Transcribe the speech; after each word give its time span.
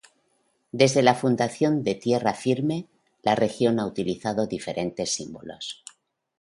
Desde 0.71 1.03
la 1.03 1.13
fundación 1.13 1.83
de 1.83 1.93
Tierra 1.93 2.33
Firme, 2.33 2.87
la 3.21 3.35
región 3.35 3.79
ha 3.79 3.85
utilizado 3.85 4.47
diferentes 4.47 5.11
símbolos. 5.11 5.83